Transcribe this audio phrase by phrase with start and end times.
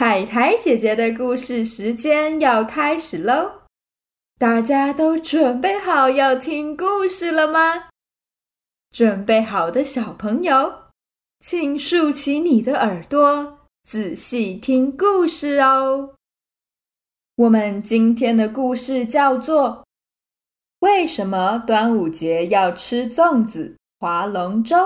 [0.00, 3.52] 海苔姐姐的故事时间要开始喽！
[4.38, 7.90] 大家都准备好要听故事了吗？
[8.92, 10.72] 准备好的小朋友，
[11.40, 16.14] 请竖起你的耳朵，仔细听故事哦。
[17.36, 19.70] 我们今天的故事叫做
[20.78, 24.76] 《为什么端午节要吃粽子、划龙舟》。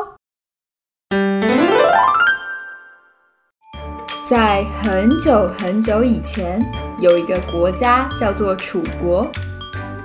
[4.26, 6.64] 在很久很久以前，
[6.98, 9.30] 有一个国家叫做楚国。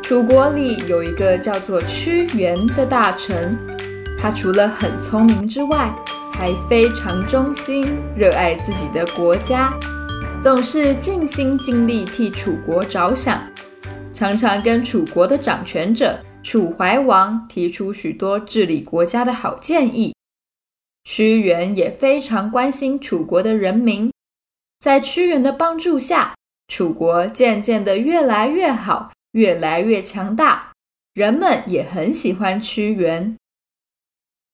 [0.03, 3.57] 楚国里有一个叫做屈原的大臣，
[4.17, 5.89] 他除了很聪明之外，
[6.33, 9.73] 还非常忠心，热爱自己的国家，
[10.43, 13.41] 总是尽心尽力替楚国着想，
[14.11, 20.13] 常常跟楚国的掌权者楚怀王提出许多治理国家的好建议。
[21.11, 24.11] 屈原也非常关心楚国的人民，
[24.79, 26.35] 在屈原的帮助下，
[26.67, 30.71] 楚国渐渐的越来越好，越来越强大，
[31.15, 33.35] 人们也很喜欢屈原。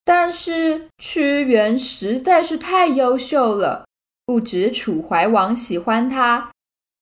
[0.05, 3.85] 但是屈原实在是太优秀了，
[4.25, 6.51] 不止楚怀王喜欢他，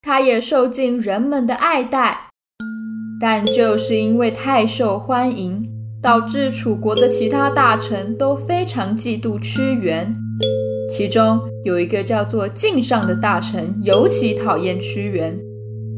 [0.02, 2.28] 他也受尽人们的爱戴。
[3.22, 5.83] 但就是因为太受欢迎。
[6.04, 10.14] 导致楚国的其他大臣都非常嫉妒屈原，
[10.90, 15.40] 其中有一个叫做敬上的大臣尤其讨厌屈原。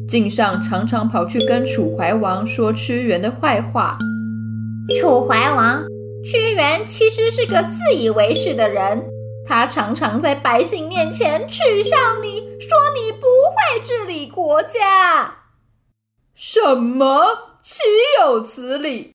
[0.07, 3.97] 敬上常常跑去跟楚怀王说屈原的坏话。
[5.01, 5.83] 楚怀王，
[6.23, 9.03] 屈原其实是个自以为是的人，
[9.47, 15.33] 他常常在百姓面前取笑你，说你不会治理国家。
[16.35, 17.55] 什么？
[17.63, 17.81] 岂
[18.19, 19.14] 有此理！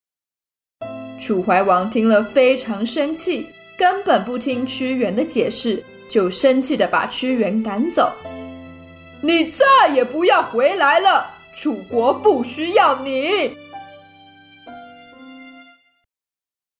[1.21, 8.11] 楚怀王听了非常生气，根本不听屈原的解释，就生气的把屈原赶走。
[9.21, 13.55] 你再也不要回来了，楚国不需要你。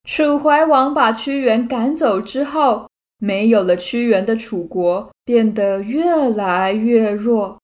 [0.05, 7.59] 楚怀王把屈原赶走之后，没有了屈原的楚国变得越来越弱，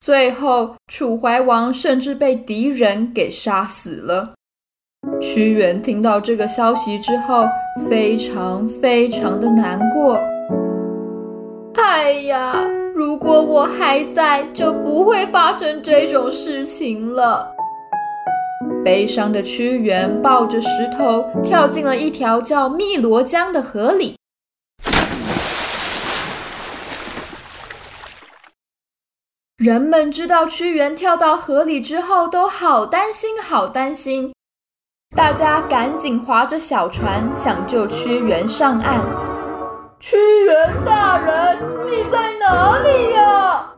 [0.00, 4.34] 最后楚怀王甚至被敌人给杀死了。
[5.20, 7.44] 屈原听到这个消息之后，
[7.88, 10.20] 非常非常的难过。
[11.74, 12.62] 哎呀，
[12.94, 17.50] 如果我还在，就不会发生这种事情了。
[18.84, 24.16] 悲伤的屈原抱着石头跳进了一条叫汨罗江的河里。
[29.56, 34.32] 人们知道屈原跳到河里之后，都好担心，好担心。
[35.14, 38.98] 大家赶紧划着小船，想救屈原上岸。
[40.00, 43.74] 屈原大人，你在哪里呀？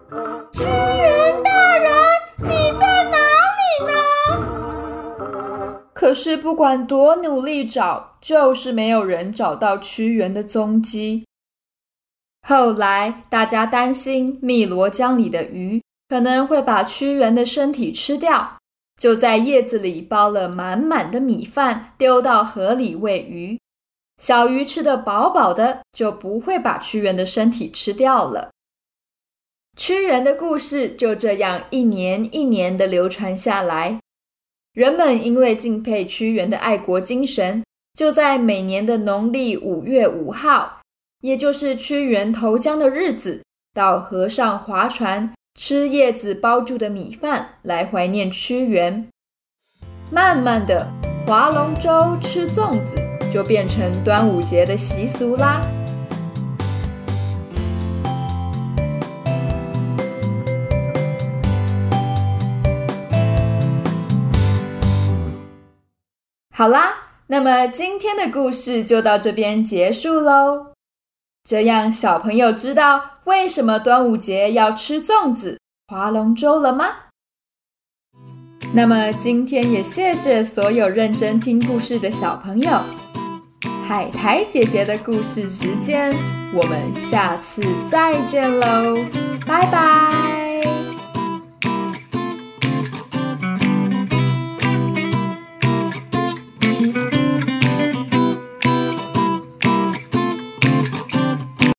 [0.53, 1.93] 屈原大人，
[2.39, 3.19] 你在哪
[3.59, 5.77] 里呢？
[5.93, 11.27] 可是不管多努力找，就是没有人找到屈原的踪迹。
[12.47, 18.59] 后来大家担心汨罗江里的鱼可能会把屈原的身体吃掉。
[18.97, 23.59] 就在叶子里包了满满的米饭，丢到河里喂鱼。
[24.19, 28.50] 小鱼吃得饱饱的，就不会把屈原的身体吃掉了。
[29.77, 33.99] 屈原的故事就这样一年一年的流传下来。
[34.72, 40.81] 人们因为敬佩屈原的爱国精神，就在每年的农历五月五号，
[41.21, 45.33] 也就是屈原投江的日子，到河上划船。
[45.56, 49.09] 吃叶子包住的米饭来怀念屈原，
[50.10, 50.91] 慢慢的
[51.25, 52.97] 划龙舟、吃粽子
[53.32, 55.62] 就变成端午节的习俗啦。
[66.50, 66.95] 好啦，
[67.28, 70.73] 那么今天的故事就到这边结束喽。
[71.44, 76.86] 这样，小朋友知道为什么端午节要吃粽子、划龙舟了吗？
[78.72, 82.80] 那么今天也谢谢所有认真听故事的小朋友。
[83.86, 86.16] 海苔姐姐的故事时间，
[86.54, 88.96] 我们下次再见喽，
[89.46, 90.23] 拜拜。